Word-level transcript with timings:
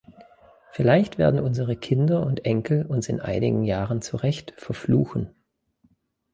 Vielleicht 0.71 1.19
werden 1.19 1.39
unsere 1.41 1.75
Kinder 1.75 2.25
und 2.25 2.43
Enkel 2.43 2.87
uns 2.87 3.07
in 3.07 3.19
einigen 3.19 3.61
Jahren 3.61 4.01
zu 4.01 4.17
recht 4.17 4.51
"verfluchen". 4.57 5.29